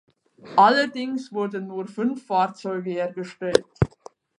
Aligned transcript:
Allerdings 0.57 1.31
wurden 1.31 1.67
nur 1.67 1.85
fünf 1.85 2.25
Fahrzeuge 2.25 2.89
hergestellt. 2.89 3.65